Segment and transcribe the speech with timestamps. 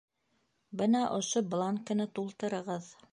[0.79, 2.91] Бына ошо бланкыны тултырығыҙ.